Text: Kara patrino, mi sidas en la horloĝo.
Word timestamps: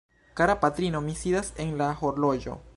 Kara 0.39 0.55
patrino, 0.59 0.99
mi 1.09 1.13
sidas 1.21 1.53
en 1.65 1.77
la 1.83 1.91
horloĝo. 2.03 2.61